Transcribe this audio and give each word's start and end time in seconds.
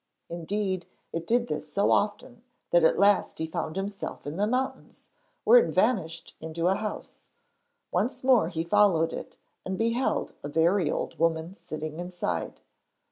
Indeed, 0.29 0.87
it 1.13 1.27
did 1.27 1.45
this 1.47 1.71
so 1.71 1.91
often 1.91 2.41
that 2.71 2.83
at 2.83 2.97
last 2.97 3.37
he 3.37 3.45
found 3.45 3.75
himself 3.75 4.25
in 4.25 4.35
the 4.35 4.47
mountains, 4.47 5.09
where 5.43 5.59
it 5.59 5.69
vanished 5.71 6.35
into 6.39 6.65
a 6.65 6.73
house. 6.73 7.25
Once 7.91 8.23
more 8.23 8.47
he 8.49 8.63
followed 8.63 9.13
it 9.13 9.37
and 9.63 9.77
beheld 9.77 10.33
a 10.41 10.47
very 10.49 10.89
old 10.89 11.19
woman 11.19 11.53
sitting 11.53 11.99
inside. 11.99 12.61